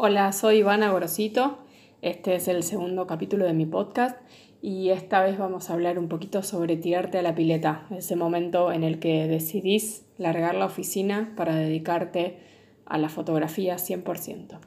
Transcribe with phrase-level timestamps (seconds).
[0.00, 1.58] Hola, soy Ivana Gorosito.
[2.02, 4.16] Este es el segundo capítulo de mi podcast
[4.62, 8.70] y esta vez vamos a hablar un poquito sobre tirarte a la pileta, ese momento
[8.70, 12.38] en el que decidís largar la oficina para dedicarte
[12.86, 14.60] a la fotografía 100%.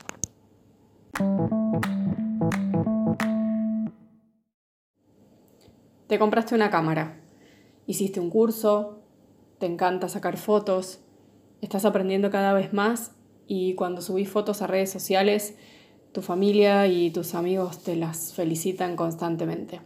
[6.08, 7.22] Te compraste una cámara,
[7.88, 9.00] hiciste un curso,
[9.60, 11.00] te encanta sacar fotos,
[11.62, 13.16] estás aprendiendo cada vez más
[13.54, 15.58] y cuando subís fotos a redes sociales,
[16.14, 19.82] tu familia y tus amigos te las felicitan constantemente.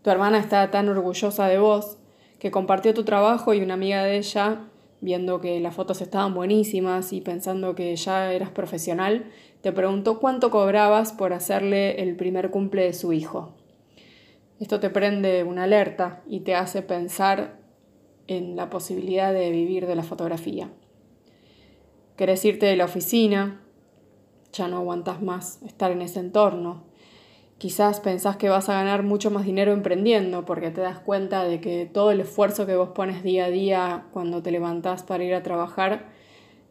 [0.00, 1.98] Tu hermana está tan orgullosa de vos
[2.38, 4.70] que compartió tu trabajo y una amiga de ella,
[5.02, 10.50] viendo que las fotos estaban buenísimas y pensando que ya eras profesional, te preguntó cuánto
[10.50, 13.52] cobrabas por hacerle el primer cumple de su hijo.
[14.58, 17.58] Esto te prende una alerta y te hace pensar
[18.28, 20.70] en la posibilidad de vivir de la fotografía.
[22.18, 23.60] Querés irte de la oficina,
[24.52, 26.82] ya no aguantas más estar en ese entorno.
[27.58, 31.60] Quizás pensás que vas a ganar mucho más dinero emprendiendo porque te das cuenta de
[31.60, 35.32] que todo el esfuerzo que vos pones día a día cuando te levantás para ir
[35.32, 36.08] a trabajar,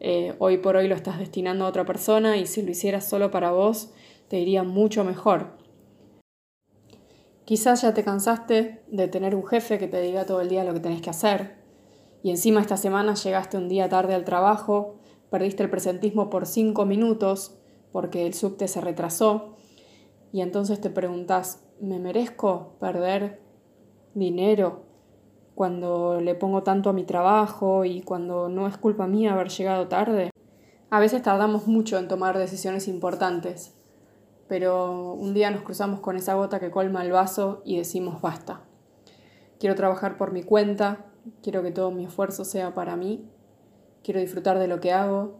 [0.01, 3.31] eh, hoy por hoy lo estás destinando a otra persona y si lo hicieras solo
[3.31, 3.93] para vos,
[4.27, 5.53] te iría mucho mejor.
[7.45, 10.73] Quizás ya te cansaste de tener un jefe que te diga todo el día lo
[10.73, 11.55] que tenés que hacer.
[12.21, 14.99] Y encima esta semana llegaste un día tarde al trabajo,
[15.29, 17.57] perdiste el presentismo por cinco minutos
[17.91, 19.55] porque el subte se retrasó.
[20.31, 23.41] Y entonces te preguntas, ¿me merezco perder
[24.13, 24.83] dinero
[25.55, 29.87] cuando le pongo tanto a mi trabajo y cuando no es culpa mía haber llegado
[29.87, 30.29] tarde?
[30.89, 33.77] A veces tardamos mucho en tomar decisiones importantes
[34.47, 38.61] pero un día nos cruzamos con esa gota que colma el vaso y decimos basta.
[39.59, 41.05] Quiero trabajar por mi cuenta,
[41.41, 43.29] quiero que todo mi esfuerzo sea para mí,
[44.03, 45.39] quiero disfrutar de lo que hago,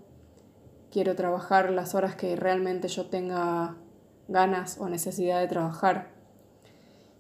[0.92, 3.78] quiero trabajar las horas que realmente yo tenga
[4.28, 6.10] ganas o necesidad de trabajar.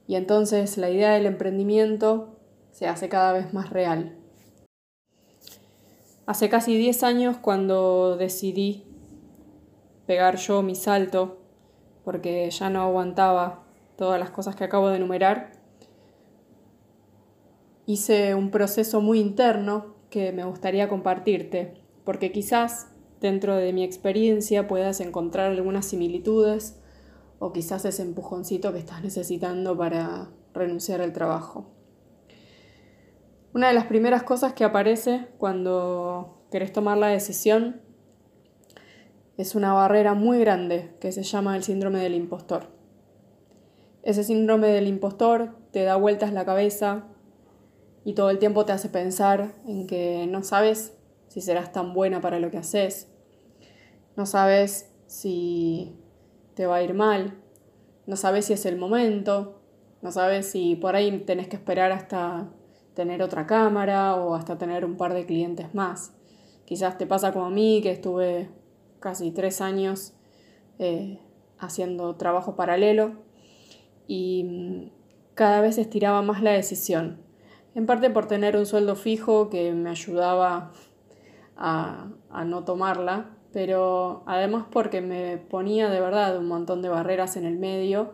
[0.08, 2.40] Y entonces la idea del emprendimiento
[2.72, 4.18] se hace cada vez más real.
[6.26, 8.86] Hace casi 10 años cuando decidí
[10.06, 11.42] pegar yo mi salto
[12.04, 13.64] porque ya no aguantaba
[13.98, 15.52] todas las cosas que acabo de enumerar.
[17.86, 21.74] Hice un proceso muy interno que me gustaría compartirte,
[22.04, 22.88] porque quizás
[23.20, 26.80] dentro de mi experiencia puedas encontrar algunas similitudes
[27.40, 31.72] o quizás ese empujoncito que estás necesitando para renunciar al trabajo.
[33.54, 37.82] Una de las primeras cosas que aparece cuando querés tomar la decisión
[39.38, 42.68] es una barrera muy grande que se llama el síndrome del impostor.
[44.04, 47.08] Ese síndrome del impostor te da vueltas la cabeza
[48.08, 50.98] y todo el tiempo te hace pensar en que no sabes
[51.28, 53.12] si serás tan buena para lo que haces,
[54.16, 55.94] no sabes si
[56.54, 57.38] te va a ir mal,
[58.06, 59.60] no sabes si es el momento,
[60.02, 62.50] no sabes si por ahí tenés que esperar hasta
[62.94, 66.14] tener otra cámara o hasta tener un par de clientes más.
[66.64, 68.50] Quizás te pasa como a mí, que estuve
[69.02, 70.14] casi tres años
[70.80, 71.20] eh,
[71.60, 73.18] haciendo trabajo paralelo
[74.08, 74.92] y mm,
[75.36, 77.27] cada vez estiraba más la decisión.
[77.78, 80.72] En parte por tener un sueldo fijo que me ayudaba
[81.56, 87.38] a, a no tomarla, pero además porque me ponía de verdad un montón de barreras
[87.38, 88.14] en el medio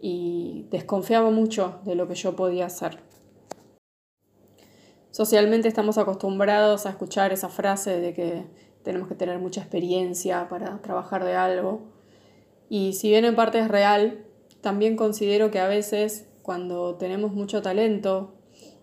[0.00, 3.00] y desconfiaba mucho de lo que yo podía hacer.
[5.10, 8.46] Socialmente estamos acostumbrados a escuchar esa frase de que
[8.84, 11.80] tenemos que tener mucha experiencia para trabajar de algo.
[12.68, 14.24] Y si bien en parte es real,
[14.60, 18.36] también considero que a veces cuando tenemos mucho talento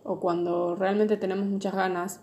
[0.07, 2.21] o cuando realmente tenemos muchas ganas,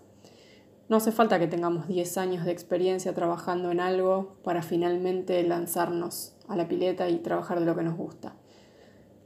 [0.89, 6.35] no hace falta que tengamos 10 años de experiencia trabajando en algo para finalmente lanzarnos
[6.47, 8.35] a la pileta y trabajar de lo que nos gusta.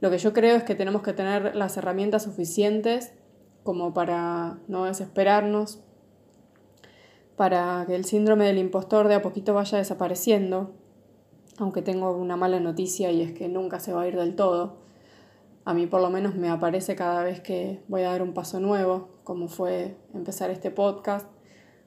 [0.00, 3.12] Lo que yo creo es que tenemos que tener las herramientas suficientes
[3.62, 5.80] como para no desesperarnos,
[7.36, 10.72] para que el síndrome del impostor de a poquito vaya desapareciendo,
[11.58, 14.89] aunque tengo una mala noticia y es que nunca se va a ir del todo.
[15.64, 18.60] A mí por lo menos me aparece cada vez que voy a dar un paso
[18.60, 21.28] nuevo, como fue empezar este podcast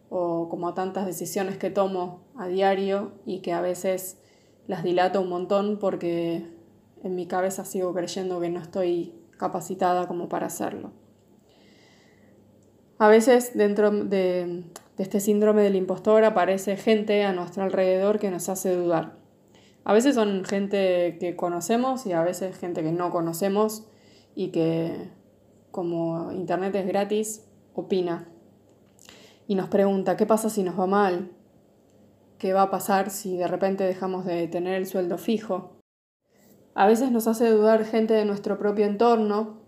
[0.10, 4.20] o como a tantas decisiones que tomo a diario y que a veces
[4.68, 6.48] las dilato un montón porque
[7.04, 10.92] en mi cabeza sigo creyendo que no estoy capacitada como para hacerlo.
[13.00, 14.64] A veces dentro de,
[14.98, 19.18] este síndrome del impostor aparece gente a nuestro alrededor que nos hace dudar.
[19.84, 23.86] A veces son gente que conocemos y a veces gente que no conocemos
[24.36, 25.10] y que
[25.72, 28.30] como Internet es gratis, opina
[29.48, 31.32] y nos pregunta, ¿qué pasa si nos va mal?
[32.44, 35.78] qué va a pasar si de repente dejamos de tener el sueldo fijo.
[36.76, 39.62] A veces nos hace dudar gente de nuestro propio entorno,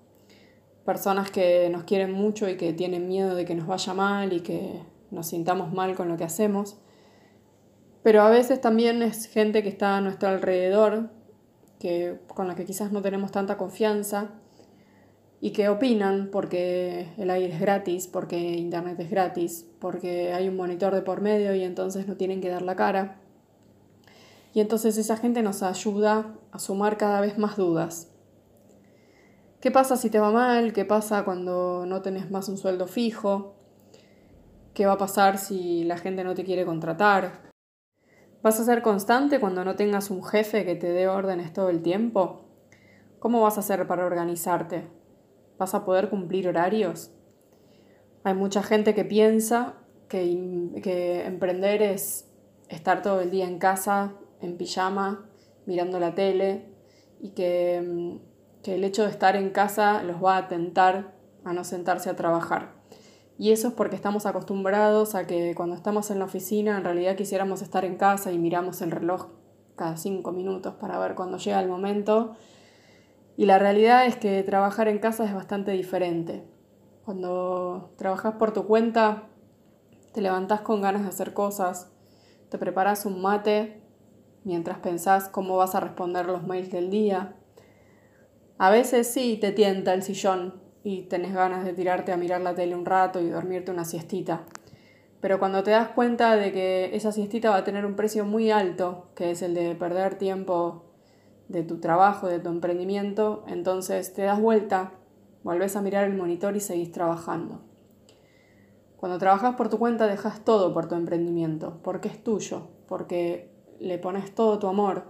[0.83, 4.41] personas que nos quieren mucho y que tienen miedo de que nos vaya mal y
[4.41, 6.77] que nos sintamos mal con lo que hacemos.
[8.05, 11.09] Pero a veces también es gente que está a nuestro alrededor,
[11.79, 14.29] que, con la que quizás no tenemos tanta confianza
[15.41, 20.55] y que opinan porque el aire es gratis, porque internet es gratis, porque hay un
[20.55, 23.21] monitor de por medio y entonces no tienen que dar la cara.
[24.53, 28.11] Y entonces esa gente nos ayuda a sumar cada vez más dudas.
[29.61, 30.73] ¿Qué pasa si te va mal?
[30.73, 33.55] ¿Qué pasa cuando no tenés más un sueldo fijo?
[34.75, 37.44] ¿Qué va a pasar si la gente no te quiere contratar?
[38.45, 41.81] ¿Vas a ser constante cuando no tengas un jefe que te dé órdenes todo el
[41.81, 42.45] tiempo?
[43.17, 44.83] ¿Cómo vas a hacer para organizarte?
[45.57, 47.09] ¿Vas a poder cumplir horarios?
[48.23, 49.77] Hay mucha gente que piensa
[50.09, 52.29] que, que emprender es
[52.69, 55.27] estar todo el día en casa, en pijama,
[55.65, 56.67] mirando la tele
[57.19, 61.51] y que mm, que el hecho de estar en casa los va a tentar a
[61.51, 62.74] no sentarse a trabajar.
[63.37, 67.15] Y eso es porque estamos acostumbrados a que cuando estamos en la oficina en realidad
[67.15, 69.27] quisiéramos estar en casa y miramos el reloj
[69.75, 72.35] cada cinco minutos para ver cuándo llega el momento.
[73.35, 76.47] Y la realidad es que trabajar en casa es bastante diferente.
[77.03, 79.23] Cuando trabajas por tu cuenta,
[80.13, 81.91] te levantás con ganas de hacer cosas,
[82.49, 83.81] te preparas un mate
[84.45, 87.35] mientras pensás cómo vas a responder los mails del día,
[88.57, 92.53] a veces sí te tienta el sillón y tenés ganas de tirarte a mirar la
[92.53, 94.43] tele un rato y dormirte una siestita.
[95.19, 98.51] Pero cuando te das cuenta de que esa siestita va a tener un precio muy
[98.51, 100.83] alto, que es el de perder tiempo
[101.47, 104.91] de tu trabajo, de tu emprendimiento, entonces te das vuelta,
[105.41, 107.61] volvés a mirar el monitor y seguís trabajando.
[108.95, 113.49] Cuando trabajas por tu cuenta dejas todo por tu emprendimiento, porque es tuyo, porque
[113.79, 115.05] le pones todo tu amor,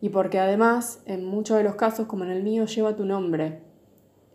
[0.00, 3.70] y porque además, en muchos de los casos, como en el mío, lleva tu nombre.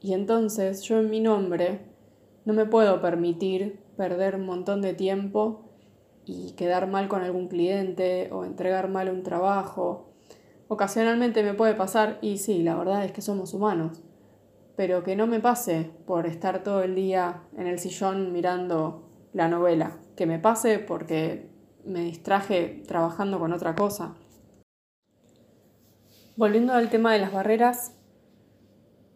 [0.01, 1.81] Y entonces yo en mi nombre
[2.45, 5.67] no me puedo permitir perder un montón de tiempo
[6.25, 10.13] y quedar mal con algún cliente o entregar mal un trabajo.
[10.67, 14.03] Ocasionalmente me puede pasar, y sí, la verdad es que somos humanos,
[14.75, 19.47] pero que no me pase por estar todo el día en el sillón mirando la
[19.47, 21.49] novela, que me pase porque
[21.85, 24.15] me distraje trabajando con otra cosa.
[26.35, 27.96] Volviendo al tema de las barreras,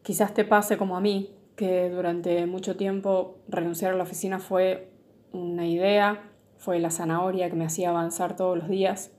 [0.03, 4.91] quizás te pase como a mí, que durante mucho tiempo renunciar a la oficina fue
[5.31, 6.23] una idea,
[6.57, 9.11] fue la zanahoria que me hacía avanzar todos los días.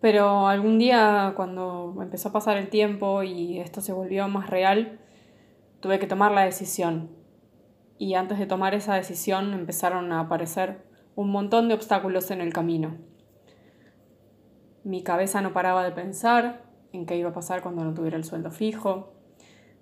[0.00, 5.00] Pero algún día, cuando empezó a pasar el tiempo y esto se volvió más real,
[5.80, 7.10] tuve que tomar la decisión.
[7.96, 10.84] Y antes de tomar esa decisión empezaron a aparecer
[11.14, 12.98] un montón de obstáculos en el camino.
[14.82, 16.63] Mi cabeza no paraba de pensar
[16.96, 19.12] en qué iba a pasar cuando no tuviera el sueldo fijo.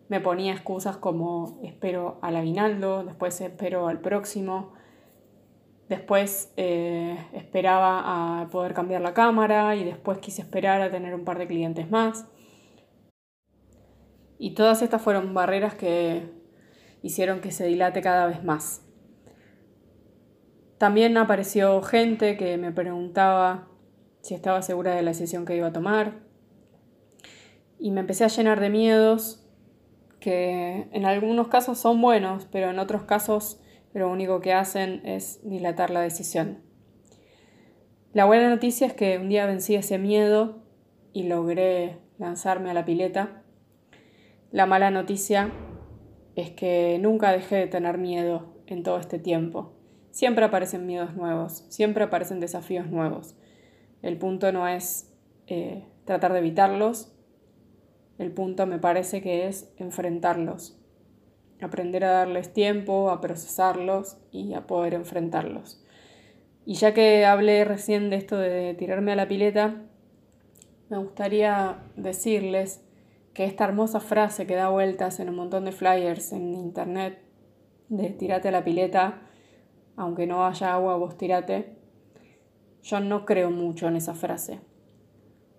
[0.08, 4.72] Me ponía excusas como espero al aguinaldo, después espero al próximo,
[5.88, 11.24] después eh, esperaba a poder cambiar la cámara y después quise esperar a tener un
[11.24, 12.26] par de clientes más.
[14.38, 16.30] Y todas estas fueron barreras que
[17.02, 18.84] hicieron que se dilate cada vez más.
[20.78, 23.68] También apareció gente que me preguntaba
[24.20, 26.31] si estaba segura de la decisión que iba a tomar.
[27.82, 29.44] Y me empecé a llenar de miedos
[30.20, 33.60] que en algunos casos son buenos, pero en otros casos
[33.92, 36.60] lo único que hacen es dilatar la decisión.
[38.12, 40.62] La buena noticia es que un día vencí ese miedo
[41.12, 43.42] y logré lanzarme a la pileta.
[44.52, 45.50] La mala noticia
[46.36, 49.72] es que nunca dejé de tener miedo en todo este tiempo.
[50.12, 53.34] Siempre aparecen miedos nuevos, siempre aparecen desafíos nuevos.
[54.02, 55.12] El punto no es
[55.48, 57.11] eh, tratar de evitarlos,
[58.18, 60.78] el punto me parece que es enfrentarlos,
[61.60, 65.82] aprender a darles tiempo, a procesarlos y a poder enfrentarlos.
[66.64, 69.82] Y ya que hablé recién de esto de tirarme a la pileta,
[70.88, 72.84] me gustaría decirles
[73.34, 77.18] que esta hermosa frase que da vueltas en un montón de flyers en internet
[77.88, 79.22] de tirate a la pileta,
[79.96, 81.76] aunque no haya agua, vos tirate,
[82.82, 84.60] yo no creo mucho en esa frase,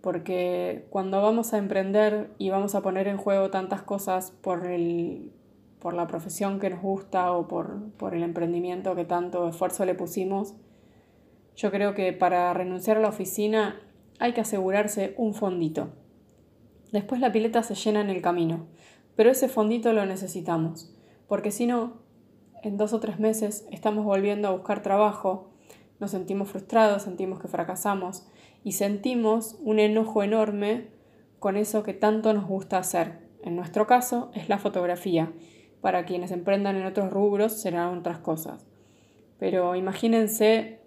[0.03, 5.31] porque cuando vamos a emprender y vamos a poner en juego tantas cosas por, el,
[5.79, 9.95] por la profesión que nos gusta o por, por el emprendimiento que tanto esfuerzo le
[9.95, 10.55] pusimos,
[11.55, 13.79] yo creo que para renunciar a la oficina
[14.19, 15.93] hay que asegurarse un fondito.
[16.91, 18.67] Después la pileta se llena en el camino,
[19.15, 20.93] pero ese fondito lo necesitamos,
[21.29, 22.01] porque si no,
[22.61, 25.53] en dos o tres meses estamos volviendo a buscar trabajo
[26.03, 28.25] nos sentimos frustrados, sentimos que fracasamos
[28.63, 30.87] y sentimos un enojo enorme
[31.39, 33.19] con eso que tanto nos gusta hacer.
[33.43, 35.33] En nuestro caso es la fotografía.
[35.81, 38.65] Para quienes emprendan en otros rubros serán otras cosas.
[39.37, 40.79] Pero imagínense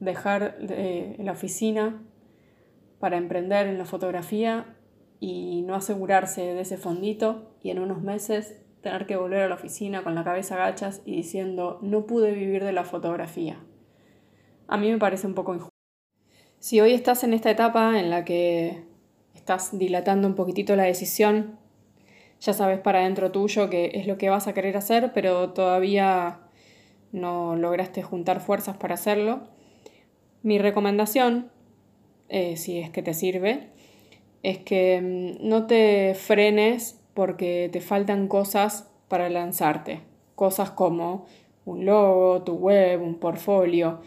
[0.00, 2.02] dejar eh, la oficina
[2.98, 4.76] para emprender en la fotografía
[5.20, 9.54] y no asegurarse de ese fondito y en unos meses tener que volver a la
[9.54, 13.58] oficina con la cabeza agachas y diciendo no pude vivir de la fotografía.
[14.66, 15.73] A mí me parece un poco injusto.
[16.64, 18.84] Si hoy estás en esta etapa en la que
[19.34, 21.58] estás dilatando un poquitito la decisión,
[22.40, 26.40] ya sabes para dentro tuyo que es lo que vas a querer hacer, pero todavía
[27.12, 29.42] no lograste juntar fuerzas para hacerlo.
[30.42, 31.50] Mi recomendación,
[32.30, 33.68] eh, si es que te sirve,
[34.42, 40.00] es que mm, no te frenes porque te faltan cosas para lanzarte.
[40.34, 41.26] Cosas como
[41.66, 44.00] un logo, tu web, un portfolio.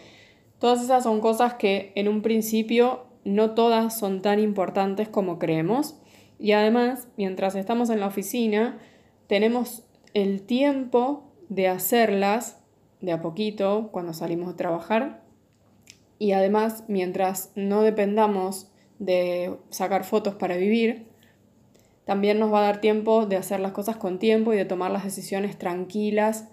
[0.59, 5.99] Todas esas son cosas que en un principio no todas son tan importantes como creemos.
[6.39, 8.79] Y además, mientras estamos en la oficina,
[9.27, 9.83] tenemos
[10.13, 12.59] el tiempo de hacerlas
[13.01, 15.23] de a poquito cuando salimos a trabajar.
[16.19, 21.07] Y además, mientras no dependamos de sacar fotos para vivir,
[22.05, 24.91] también nos va a dar tiempo de hacer las cosas con tiempo y de tomar
[24.91, 26.47] las decisiones tranquilas,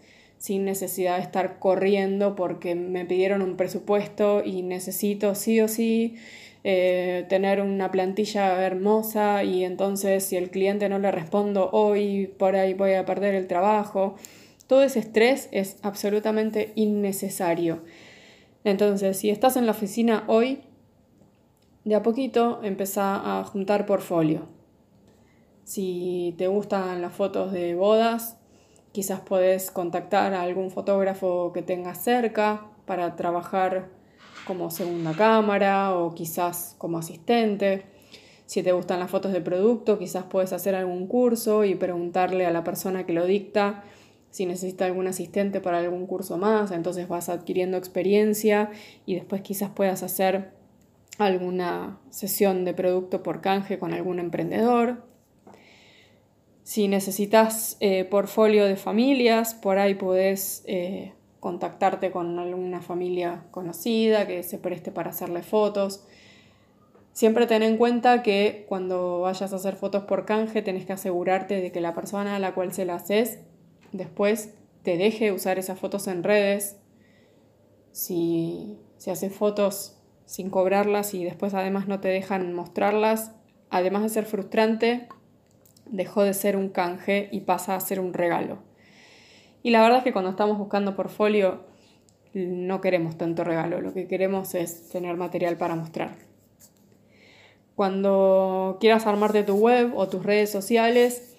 [0.45, 6.17] sin necesidad de estar corriendo porque me pidieron un presupuesto y necesito sí o sí
[6.65, 12.57] eh, tener una plantilla hermosa y entonces si el cliente no le respondo hoy, por
[12.57, 14.17] ahí voy a perder el trabajo.
[14.67, 17.83] Todo ese estrés es absolutamente innecesario.
[18.65, 20.61] Entonces, si estás en la oficina hoy,
[21.85, 24.47] de a poquito empezá a juntar portfolio.
[25.65, 28.37] Si te gustan las fotos de bodas,
[28.95, 33.89] quizás podés contactar a algún fotógrafo que tengas cerca para trabajar
[34.47, 37.87] como segunda cámara o quizás como asistente.
[38.47, 42.53] Si te gustan las fotos de producto, quizás puedes hacer algún curso y preguntarle a
[42.53, 43.83] la persona que lo dicta
[44.31, 48.71] si necesita algún asistente para algún curso más, entonces vas adquiriendo experiencia
[49.07, 50.53] y después quizás puedas hacer
[51.19, 55.14] alguna sesión de producto por canje con algún emprendedor.
[56.65, 64.27] Si necesitas eh, portfolio de familias, por ahí podés eh, contactarte con alguna familia conocida
[64.27, 66.07] que se preste para hacerle fotos.
[67.13, 71.61] Siempre ten en cuenta que cuando vayas a hacer fotos por canje tenés que asegurarte
[71.61, 73.41] de que la persona a la cual se las haces
[73.93, 76.79] después te deje usar esas fotos en redes.
[77.93, 83.33] Si, si haces fotos sin cobrarlas y después además no te dejan mostrarlas,
[83.69, 85.09] además de ser frustrante,
[85.87, 88.59] dejó de ser un canje y pasa a ser un regalo.
[89.63, 91.65] Y la verdad es que cuando estamos buscando portfolio
[92.35, 96.17] no queremos tanto regalo, lo que queremos es tener material para mostrar.
[97.75, 101.35] Cuando quieras armarte tu web o tus redes sociales,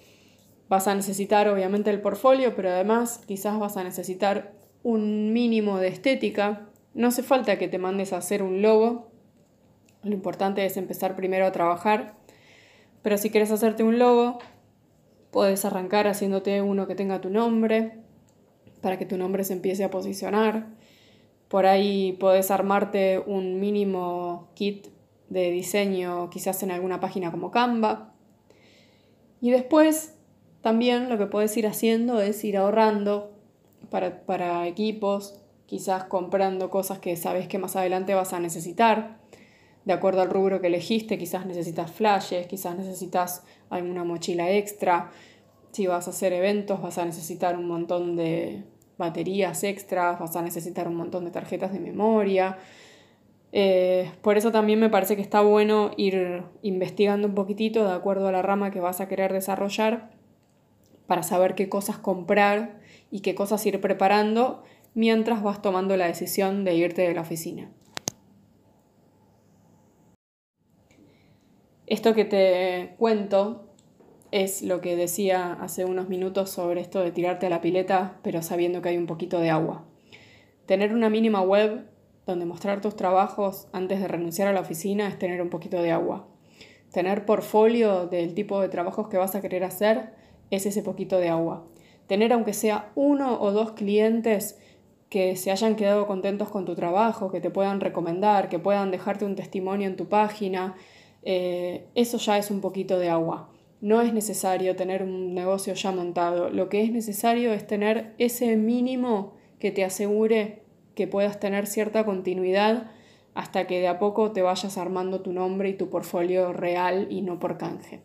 [0.68, 5.88] vas a necesitar obviamente el portfolio, pero además quizás vas a necesitar un mínimo de
[5.88, 6.66] estética.
[6.94, 9.10] No hace falta que te mandes a hacer un logo,
[10.02, 12.15] lo importante es empezar primero a trabajar,
[13.06, 14.40] pero si quieres hacerte un logo,
[15.30, 18.00] puedes arrancar haciéndote uno que tenga tu nombre,
[18.80, 20.66] para que tu nombre se empiece a posicionar.
[21.46, 24.88] Por ahí puedes armarte un mínimo kit
[25.28, 28.12] de diseño quizás en alguna página como Canva.
[29.40, 30.16] Y después
[30.60, 33.30] también lo que puedes ir haciendo es ir ahorrando
[33.88, 39.20] para, para equipos, quizás comprando cosas que sabes que más adelante vas a necesitar.
[39.86, 45.10] De acuerdo al rubro que elegiste, quizás necesitas flashes, quizás necesitas alguna mochila extra,
[45.76, 48.64] si vas a hacer eventos vas a necesitar un montón de
[48.96, 52.56] baterías extras, vas a necesitar un montón de tarjetas de memoria.
[53.52, 58.26] Eh, por eso también me parece que está bueno ir investigando un poquitito de acuerdo
[58.26, 60.10] a la rama que vas a querer desarrollar
[61.06, 64.64] para saber qué cosas comprar y qué cosas ir preparando
[64.94, 67.70] mientras vas tomando la decisión de irte de la oficina.
[71.86, 73.68] Esto que te cuento
[74.32, 78.42] es lo que decía hace unos minutos sobre esto de tirarte a la pileta, pero
[78.42, 79.84] sabiendo que hay un poquito de agua.
[80.66, 81.86] Tener una mínima web
[82.26, 85.92] donde mostrar tus trabajos antes de renunciar a la oficina es tener un poquito de
[85.92, 86.26] agua.
[86.90, 90.10] Tener portfolio del tipo de trabajos que vas a querer hacer
[90.50, 91.68] es ese poquito de agua.
[92.08, 94.58] Tener aunque sea uno o dos clientes
[95.08, 99.24] que se hayan quedado contentos con tu trabajo, que te puedan recomendar, que puedan dejarte
[99.24, 100.74] un testimonio en tu página,
[101.28, 103.50] eh, eso ya es un poquito de agua.
[103.80, 108.56] No es necesario tener un negocio ya montado, lo que es necesario es tener ese
[108.56, 110.62] mínimo que te asegure
[110.94, 112.92] que puedas tener cierta continuidad
[113.34, 117.22] hasta que de a poco te vayas armando tu nombre y tu portfolio real y
[117.22, 118.02] no por canje.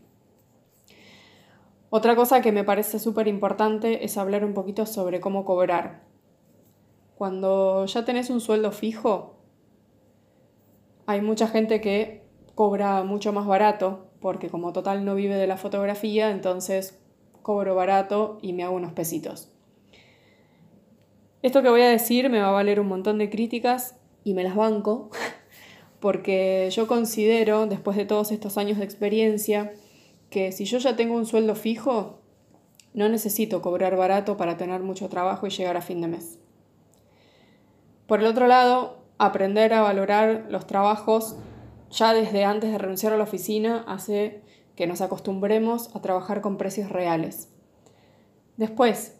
[1.91, 6.05] Otra cosa que me parece súper importante es hablar un poquito sobre cómo cobrar.
[7.15, 9.35] Cuando ya tenés un sueldo fijo,
[11.05, 12.20] hay mucha gente que
[12.55, 16.99] cobra mucho más barato, porque como total no vive de la fotografía, entonces
[17.41, 19.51] cobro barato y me hago unos pesitos.
[21.41, 24.43] Esto que voy a decir me va a valer un montón de críticas y me
[24.43, 25.09] las banco,
[25.99, 29.73] porque yo considero, después de todos estos años de experiencia,
[30.29, 32.19] que si yo ya tengo un sueldo fijo,
[32.93, 36.39] no necesito cobrar barato para tener mucho trabajo y llegar a fin de mes.
[38.05, 41.37] Por el otro lado, aprender a valorar los trabajos
[41.91, 44.41] ya desde antes de renunciar a la oficina hace
[44.75, 47.49] que nos acostumbremos a trabajar con precios reales.
[48.57, 49.19] Después,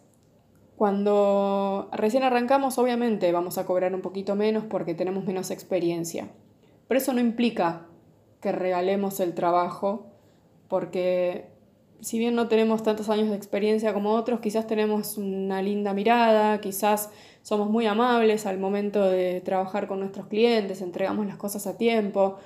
[0.76, 6.28] cuando recién arrancamos, obviamente vamos a cobrar un poquito menos porque tenemos menos experiencia.
[6.88, 7.86] Pero eso no implica
[8.40, 10.06] que regalemos el trabajo,
[10.68, 11.52] porque
[12.00, 16.60] si bien no tenemos tantos años de experiencia como otros, quizás tenemos una linda mirada,
[16.60, 17.10] quizás
[17.42, 22.38] somos muy amables al momento de trabajar con nuestros clientes, entregamos las cosas a tiempo.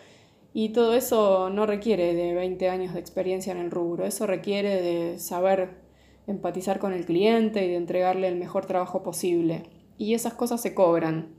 [0.59, 4.81] Y todo eso no requiere de 20 años de experiencia en el rubro, eso requiere
[4.81, 5.83] de saber
[6.27, 9.65] empatizar con el cliente y de entregarle el mejor trabajo posible.
[9.99, 11.35] Y esas cosas se cobran.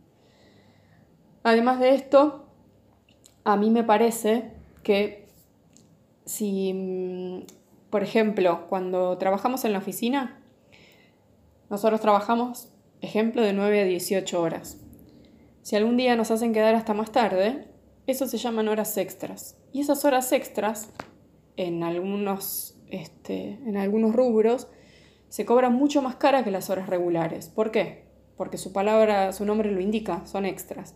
[1.42, 2.46] Además de esto,
[3.44, 4.52] a mí me parece
[4.84, 5.28] que
[6.26, 7.48] si, mm,
[7.90, 10.40] por ejemplo, cuando trabajamos en la oficina,
[11.72, 12.72] nosotros trabajamos,
[13.02, 14.80] ejemplo, de 9 a 18 horas.
[15.64, 17.66] Si algún día nos hacen quedar hasta más tarde,
[18.08, 19.58] eso se llaman horas extras.
[19.74, 20.90] Y esas horas extras,
[21.58, 24.68] en algunos, este, en algunos rubros,
[25.30, 27.50] se cobran mucho más cara que las horas regulares.
[27.50, 28.08] ¿Por qué?
[28.38, 30.96] Porque su palabra, su nombre lo indica, son extras.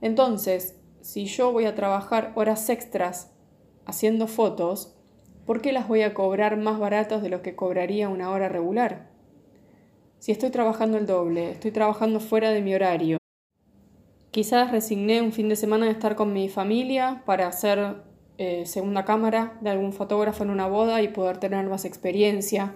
[0.00, 3.32] Entonces, si yo voy a trabajar horas extras
[3.86, 4.96] haciendo fotos,
[5.46, 9.10] ¿por qué las voy a cobrar más baratas de lo que cobraría una hora regular?
[10.18, 13.21] Si estoy trabajando el doble, estoy trabajando fuera de mi horario.
[14.32, 18.02] Quizás resigné un fin de semana de estar con mi familia para hacer
[18.38, 22.74] eh, segunda cámara de algún fotógrafo en una boda y poder tener más experiencia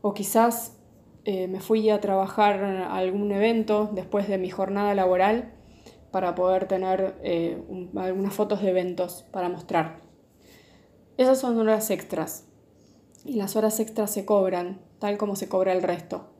[0.00, 0.78] o quizás
[1.26, 5.52] eh, me fui a trabajar a algún evento después de mi jornada laboral
[6.12, 7.62] para poder tener eh,
[7.96, 10.00] algunas fotos de eventos para mostrar.
[11.18, 12.48] Esas son horas extras
[13.22, 16.30] y las horas extras se cobran tal como se cobra el resto.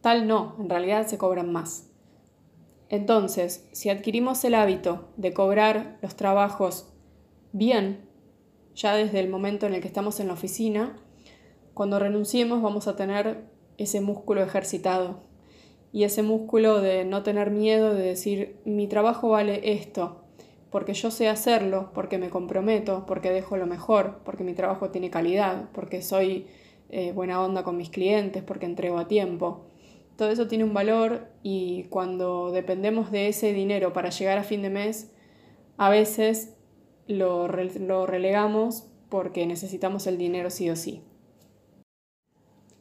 [0.00, 1.90] Tal no, en realidad se cobran más.
[2.88, 6.92] Entonces, si adquirimos el hábito de cobrar los trabajos
[7.52, 8.08] bien,
[8.74, 10.96] ya desde el momento en el que estamos en la oficina,
[11.74, 13.44] cuando renunciemos vamos a tener
[13.78, 15.20] ese músculo ejercitado
[15.92, 20.24] y ese músculo de no tener miedo de decir mi trabajo vale esto,
[20.70, 25.10] porque yo sé hacerlo, porque me comprometo, porque dejo lo mejor, porque mi trabajo tiene
[25.10, 26.46] calidad, porque soy
[26.90, 29.66] eh, buena onda con mis clientes, porque entrego a tiempo.
[30.16, 34.62] Todo eso tiene un valor y cuando dependemos de ese dinero para llegar a fin
[34.62, 35.12] de mes,
[35.76, 36.56] a veces
[37.06, 41.02] lo, lo relegamos porque necesitamos el dinero sí o sí.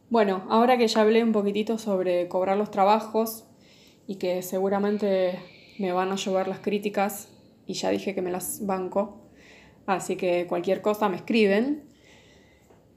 [0.09, 3.45] Bueno, ahora que ya hablé un poquitito sobre cobrar los trabajos
[4.07, 5.39] y que seguramente
[5.77, 7.29] me van a llover las críticas
[7.65, 9.29] y ya dije que me las banco,
[9.87, 11.83] así que cualquier cosa me escriben.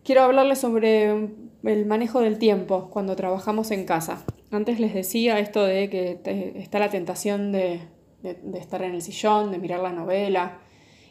[0.05, 1.31] Quiero hablarles sobre
[1.64, 4.25] el manejo del tiempo cuando trabajamos en casa.
[4.51, 6.21] Antes les decía esto de que
[6.57, 7.81] está la tentación de,
[8.23, 10.59] de estar en el sillón, de mirar la novela.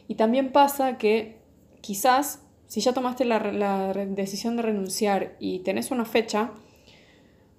[0.08, 1.38] Y también pasa que
[1.82, 6.52] quizás si ya tomaste la, decisión de renunciar y tenés una fecha,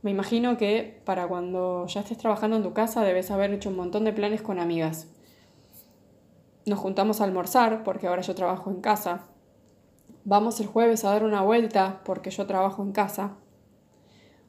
[0.03, 3.77] me imagino que para cuando ya estés trabajando en tu casa debes haber hecho un
[3.77, 5.09] montón de planes con amigas.
[6.67, 9.29] Nos juntamos a almorzar porque ahora yo trabajo en casa.
[10.31, 13.39] Vamos el jueves a dar una vuelta porque yo trabajo en casa.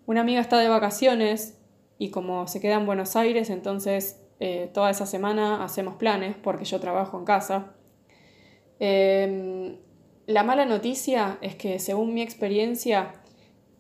[0.05, 1.57] Una amiga está de vacaciones
[1.97, 6.65] y como se queda en Buenos Aires, entonces eh, toda esa semana hacemos planes porque
[6.65, 7.75] yo trabajo en casa.
[8.81, 9.79] Eh,
[10.27, 13.13] la mala noticia es que, según mi experiencia,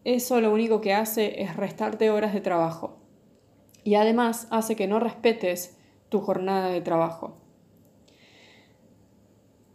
[0.05, 3.01] eso lo único que hace es restarte horas de trabajo.
[3.83, 7.41] Y además hace que no respetes tu jornada de trabajo.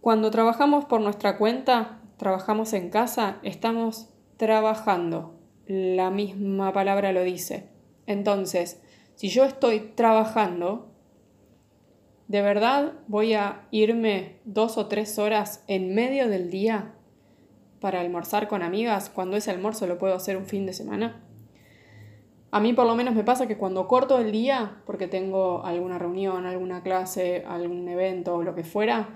[0.01, 5.39] Cuando trabajamos por nuestra cuenta, trabajamos en casa, estamos trabajando.
[5.69, 7.69] La misma palabra lo dice.
[8.07, 8.83] Entonces,
[9.15, 10.95] si yo estoy trabajando,
[12.29, 16.95] ¿De verdad voy a irme dos o tres horas en medio del día
[17.81, 21.23] para almorzar con amigas cuando ese almuerzo lo puedo hacer un fin de semana?
[22.51, 25.99] A mí por lo menos me pasa que cuando corto el día, porque tengo alguna
[25.99, 29.11] reunión, alguna clase, algún evento o lo que fuera,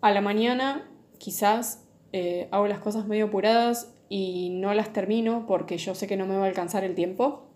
[0.00, 1.81] a la mañana quizás
[2.12, 6.26] eh, hago las cosas medio apuradas y no las termino porque yo sé que no
[6.26, 7.48] me va a alcanzar el tiempo.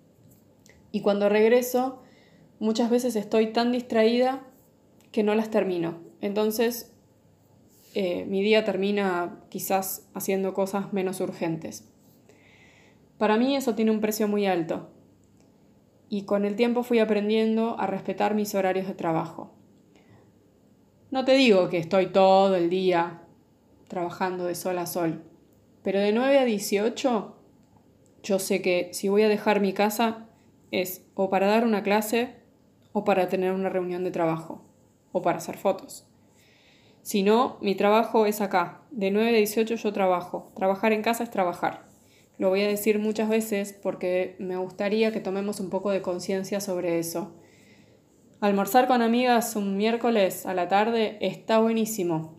[0.92, 2.02] Y cuando regreso,
[2.58, 4.42] muchas veces estoy tan distraída
[5.12, 5.98] que no las termino.
[6.22, 6.94] Entonces,
[7.94, 11.86] eh, mi día termina quizás haciendo cosas menos urgentes.
[13.18, 14.88] Para mí eso tiene un precio muy alto.
[16.08, 19.52] Y con el tiempo fui aprendiendo a respetar mis horarios de trabajo.
[21.10, 23.25] No te digo que estoy todo el día
[23.88, 25.22] trabajando de sol a sol,
[25.82, 27.36] pero de 9 a 18
[28.22, 30.26] yo sé que si voy a dejar mi casa
[30.72, 32.34] es o para dar una clase
[32.92, 34.64] o para tener una reunión de trabajo
[35.12, 36.06] o para hacer fotos.
[37.02, 38.82] Si no, mi trabajo es acá.
[38.90, 40.50] De 9 a 18 yo trabajo.
[40.56, 41.84] Trabajar en casa es trabajar.
[42.36, 46.60] Lo voy a decir muchas veces porque me gustaría que tomemos un poco de conciencia
[46.60, 47.32] sobre eso.
[48.40, 52.35] Almorzar con amigas un miércoles a la tarde está buenísimo,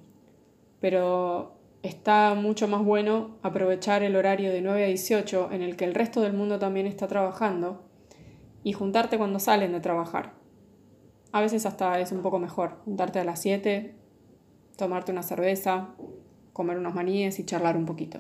[0.80, 5.86] pero está mucho más bueno aprovechar el horario de 9 a 18 en el que
[5.86, 7.84] el resto del mundo también está trabajando
[8.64, 10.34] y juntarte cuando salen de trabajar.
[11.32, 13.96] A veces hasta es un poco mejor juntarte a las 7,
[14.78, 15.96] tomarte una cerveza,
[16.54, 18.20] comer unos maníes y charlar un poquito.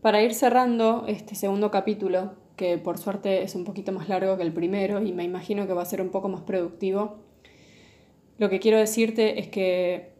[0.00, 4.42] Para ir cerrando este segundo capítulo, que por suerte es un poquito más largo que
[4.42, 7.18] el primero y me imagino que va a ser un poco más productivo,
[8.38, 10.15] lo que quiero decirte es que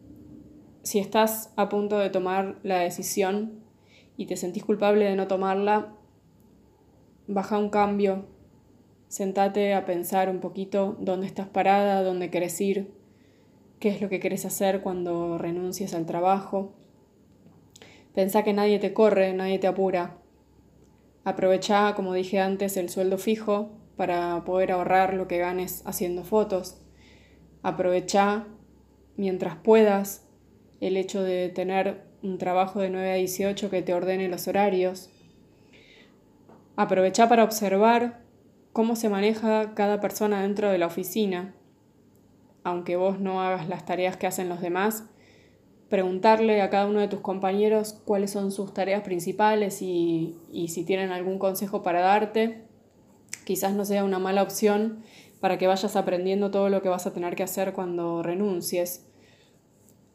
[0.87, 3.59] si estás a punto de tomar la decisión
[4.16, 5.96] y te sentís culpable de no tomarla,
[7.27, 8.27] baja un cambio,
[9.09, 12.94] sentate a pensar un poquito dónde estás parada, dónde querés ir,
[13.81, 16.72] qué es lo que querés hacer cuando renuncies al trabajo.
[18.14, 20.18] Pensá que nadie te corre, nadie te apura.
[21.25, 26.81] Aprovecha, como dije antes, el sueldo fijo para poder ahorrar lo que ganes haciendo fotos.
[27.64, 28.46] Aprovecha
[29.16, 30.26] mientras puedas
[30.81, 35.11] el hecho de tener un trabajo de 9 a 18 que te ordene los horarios.
[36.77, 38.23] Aprovecha para observar
[38.73, 41.55] cómo se maneja cada persona dentro de la oficina.
[42.65, 45.05] Aunque vos no hagas las tareas que hacen los demás,
[45.89, 50.85] preguntarle a cada uno de tus compañeros cuáles son sus tareas principales y, y si
[50.85, 52.65] tienen algún consejo para darte.
[53.45, 55.03] Quizás no sea una mala opción
[55.41, 59.06] para que vayas aprendiendo todo lo que vas a tener que hacer cuando renuncies.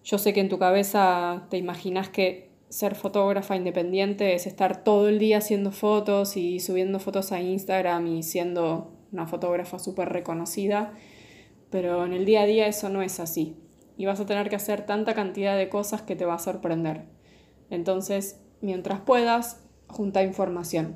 [0.04, 5.10] Yo sé que en tu cabeza te imaginas que ser fotógrafa independiente es estar todo
[5.10, 10.94] el día haciendo fotos y subiendo fotos a Instagram y siendo una fotógrafa súper reconocida,
[11.70, 13.58] pero en el día a día eso no es así.
[13.98, 17.06] Y vas a tener que hacer tanta cantidad de cosas que te va a sorprender.
[17.70, 20.96] Entonces, mientras puedas, junta información.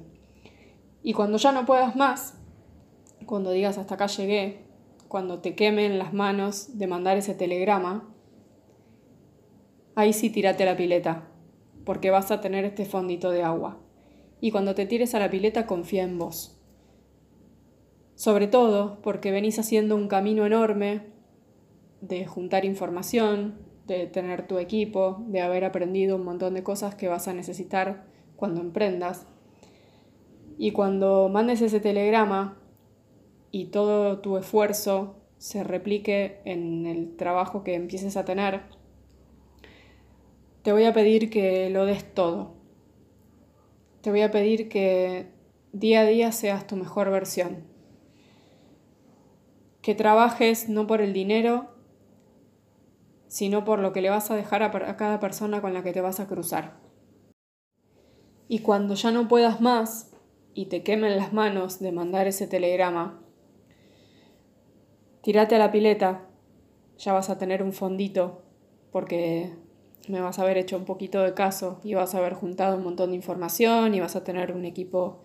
[1.03, 2.35] Y cuando ya no puedas más,
[3.25, 4.65] cuando digas hasta acá llegué,
[5.07, 8.14] cuando te quemen las manos de mandar ese telegrama,
[9.95, 11.29] ahí sí tírate la pileta,
[11.85, 13.79] porque vas a tener este fondito de agua.
[14.41, 16.59] Y cuando te tires a la pileta, confía en vos.
[18.15, 21.07] Sobre todo porque venís haciendo un camino enorme
[22.01, 27.07] de juntar información, de tener tu equipo, de haber aprendido un montón de cosas que
[27.07, 28.05] vas a necesitar
[28.35, 29.27] cuando emprendas.
[30.57, 32.57] Y cuando mandes ese telegrama
[33.51, 38.61] y todo tu esfuerzo se replique en el trabajo que empieces a tener,
[40.65, 42.55] te voy a pedir que lo des todo.
[44.01, 45.31] Te voy a pedir que
[45.73, 47.67] día a día seas tu mejor versión.
[49.83, 51.69] Que trabajes no por el dinero,
[53.27, 56.01] sino por lo que le vas a dejar a, cada persona con la que te
[56.01, 56.79] vas a cruzar.
[58.47, 60.13] Y cuando ya no puedas más
[60.55, 63.21] y te quemen las manos de mandar ese telegrama,
[65.21, 66.27] tírate a la pileta,
[66.97, 68.41] ya vas a tener un fondito,
[68.91, 69.63] porque
[70.07, 72.83] me vas a haber hecho un poquito de caso y vas a haber juntado un
[72.83, 75.21] montón de información y vas a tener un equipo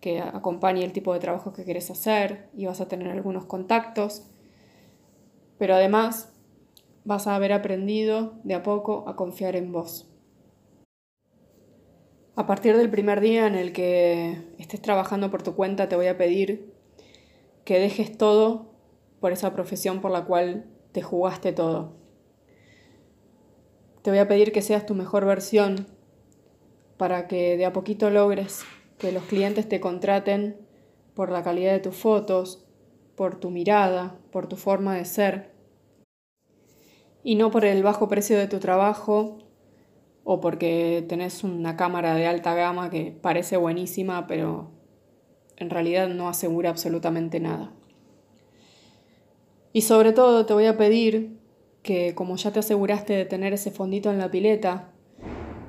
[0.00, 4.26] que acompañe el tipo de trabajo que quieres hacer y vas a tener algunos contactos.
[5.58, 6.32] Pero además
[7.04, 10.10] vas a haber aprendido de a poco a confiar en vos.
[12.36, 16.06] A partir del primer día en el que estés trabajando por tu cuenta, te voy
[16.06, 16.72] a pedir
[17.64, 18.70] que dejes todo
[19.20, 21.99] por esa profesión por la cual te jugaste todo
[24.02, 25.86] te voy a pedir que seas tu mejor versión
[26.96, 28.64] para que de a poquito logres
[28.98, 30.56] que los clientes te contraten
[31.14, 32.66] por la calidad de tus fotos,
[33.16, 35.50] por tu mirada, por tu forma de ser,
[37.22, 39.38] y no por el bajo precio de tu trabajo
[40.24, 44.70] o porque tenés una cámara de alta gama que parece buenísima, pero
[45.56, 47.72] en realidad no asegura absolutamente nada.
[49.72, 51.39] Y sobre todo te voy a pedir
[51.82, 54.92] que como ya te aseguraste de tener ese fondito en la pileta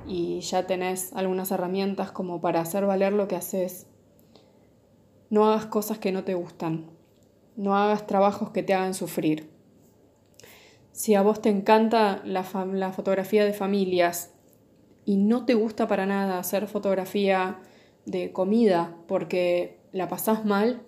[0.06, 3.86] y ya tenés algunas herramientas como para hacer valer lo que haces,
[5.30, 6.90] no hagas cosas que no te gustan,
[7.56, 9.50] no hagas trabajos que te hagan sufrir.
[10.92, 12.44] Si a vos te encanta la,
[12.74, 14.34] la fotografía de familias
[15.06, 17.60] y no te gusta para nada hacer fotografía
[18.04, 20.82] de comida porque la pasás mal,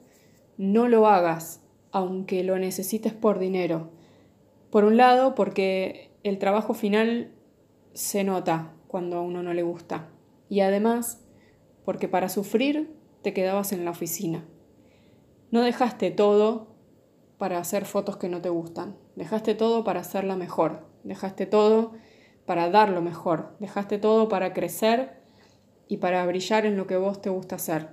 [0.58, 3.93] no lo hagas, aunque lo necesites por dinero.
[4.74, 7.32] Por un lado, porque el trabajo final
[7.92, 10.08] se nota cuando a uno no le gusta.
[10.48, 11.22] Y además,
[11.84, 14.44] porque para sufrir te quedabas en la oficina.
[15.52, 16.74] No dejaste todo
[17.38, 18.96] para hacer fotos que no te gustan.
[19.14, 20.88] Dejaste todo para hacerla mejor.
[21.04, 21.92] Dejaste todo
[22.44, 23.54] para dar lo mejor.
[23.60, 25.22] Dejaste todo para crecer
[25.86, 27.90] y para brillar en lo que vos te gusta hacer.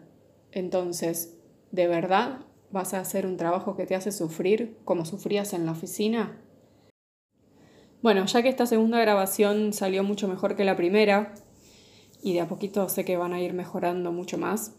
[0.52, 1.38] Entonces,
[1.70, 2.40] ¿de verdad
[2.72, 6.42] vas a hacer un trabajo que te hace sufrir como sufrías en la oficina?
[8.02, 11.36] Bueno, ya que esta segunda grabación salió mucho mejor que la primera,
[12.24, 14.76] y de a poquito sé que van a ir mejorando mucho más,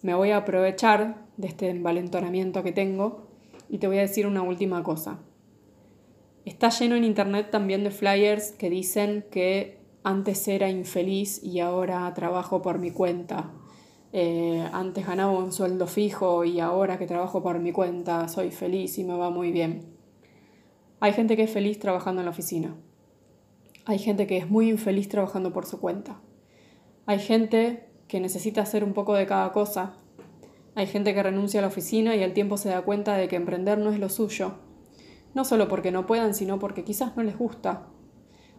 [0.00, 3.28] me voy a aprovechar de este envalentonamiento que tengo
[3.68, 5.18] y te voy a decir una última cosa.
[6.46, 12.10] Está lleno en internet también de flyers que dicen que antes era infeliz y ahora
[12.14, 13.52] trabajo por mi cuenta.
[14.14, 18.96] Eh, antes ganaba un sueldo fijo y ahora que trabajo por mi cuenta soy feliz
[18.96, 19.97] y me va muy bien.
[21.00, 22.76] Hay gente que es feliz trabajando en la oficina.
[23.84, 26.20] Hay gente que es muy infeliz trabajando por su cuenta.
[27.06, 29.94] Hay gente que necesita hacer un poco de cada cosa.
[30.74, 33.36] Hay gente que renuncia a la oficina y al tiempo se da cuenta de que
[33.36, 34.54] emprender no es lo suyo
[35.34, 37.86] no solo porque no puedan, sino porque quizás no les gusta.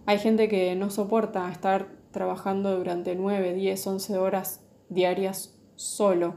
[0.06, 6.36] Hay gente que no soporta estar trabajando durante 9, 10, 11 horas diarias solo.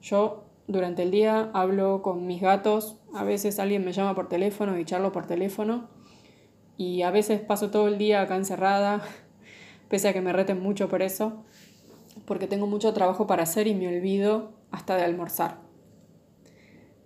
[0.00, 4.78] Yo durante el día hablo con mis gatos, a veces alguien me llama por teléfono
[4.78, 5.88] y charlo por teléfono
[6.76, 9.02] y a veces paso todo el día acá encerrada,
[9.88, 11.44] pese a que me reten mucho por eso,
[12.24, 15.58] porque tengo mucho trabajo para hacer y me olvido hasta de almorzar.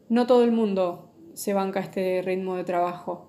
[0.09, 3.29] No todo el mundo se banca este ritmo de trabajo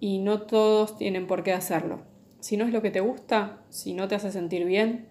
[0.00, 2.02] y no todos tienen por qué hacerlo.
[2.40, 5.08] Si no es lo que te gusta, si no te hace sentir bien,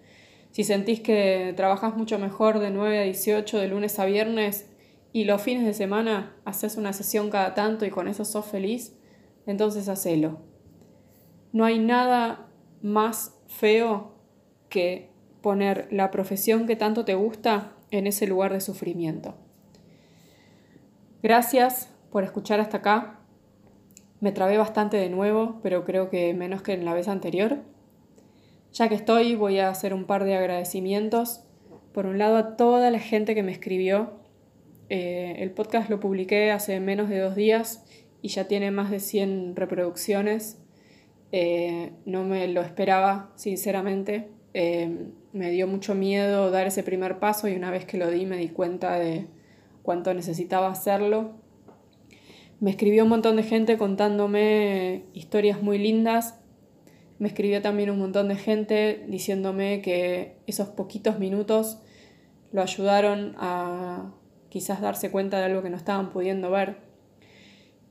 [0.50, 4.70] si sentís que trabajas mucho mejor de 9 a 18 de lunes a viernes
[5.12, 8.96] y los fines de semana haces una sesión cada tanto y con eso sos feliz,
[9.46, 10.40] entonces hacelo.
[11.52, 12.48] No hay nada
[12.82, 14.14] más feo
[14.68, 19.34] que poner la profesión que tanto te gusta en ese lugar de sufrimiento.
[21.22, 23.20] Gracias por escuchar hasta acá.
[24.20, 27.58] Me trabé bastante de nuevo, pero creo que menos que en la vez anterior.
[28.72, 31.44] Ya que estoy, voy a hacer un par de agradecimientos.
[31.92, 34.12] Por un lado, a toda la gente que me escribió.
[34.88, 37.84] Eh, el podcast lo publiqué hace menos de dos días
[38.22, 40.58] y ya tiene más de 100 reproducciones.
[41.32, 44.28] Eh, no me lo esperaba, sinceramente.
[44.54, 48.26] Eh, me dio mucho miedo dar ese primer paso y una vez que lo di
[48.26, 49.26] me di cuenta de
[49.82, 51.34] cuánto necesitaba hacerlo
[52.60, 56.40] me escribió un montón de gente contándome historias muy lindas.
[57.18, 61.78] Me escribió también un montón de gente diciéndome que esos poquitos minutos
[62.50, 64.12] lo ayudaron a
[64.48, 66.78] quizás darse cuenta de algo que no estaban pudiendo ver.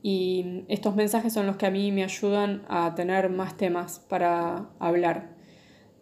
[0.02, 4.70] Y estos mensajes son los que a mí me ayudan a tener más temas para
[4.78, 5.36] hablar.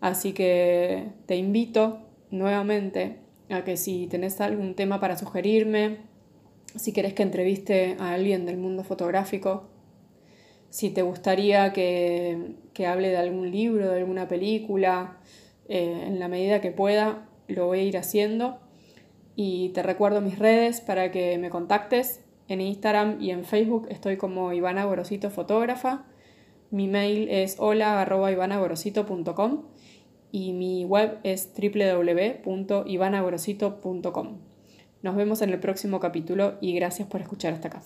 [0.01, 5.99] Así que te invito nuevamente a que si tenés algún tema para sugerirme,
[6.75, 9.71] si querés que entreviste a alguien del mundo fotográfico,
[10.69, 12.55] si te gustaría que,
[12.87, 15.19] hable de algún libro, de alguna película,
[15.69, 18.61] eh, en la medida que pueda, lo voy a ir haciendo
[19.37, 22.23] y te recuerdo mis redes para que me contactes.
[22.49, 26.07] En Instagram y en Facebook estoy como Ivana Gorosito Fotógrafa.
[26.71, 29.65] Mi mail es hola.ivanagorosito.com
[30.33, 34.39] y mi web es www.ivanagorosito.com.
[35.03, 37.83] Nos vemos en el próximo capítulo y gracias por escuchar hasta acá.